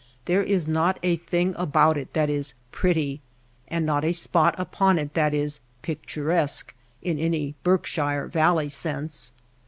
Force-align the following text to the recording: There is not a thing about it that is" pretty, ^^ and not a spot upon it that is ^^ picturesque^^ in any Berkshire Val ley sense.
There 0.25 0.41
is 0.41 0.67
not 0.67 0.99
a 1.03 1.17
thing 1.17 1.53
about 1.57 1.95
it 1.95 2.13
that 2.13 2.27
is" 2.27 2.55
pretty, 2.81 3.17
^^ 3.17 3.19
and 3.67 3.85
not 3.85 4.03
a 4.03 4.13
spot 4.13 4.55
upon 4.57 4.97
it 4.97 5.13
that 5.13 5.31
is 5.31 5.59
^^ 5.83 5.83
picturesque^^ 5.95 6.71
in 7.03 7.19
any 7.19 7.53
Berkshire 7.63 8.25
Val 8.27 8.55
ley 8.55 8.67
sense. 8.69 9.31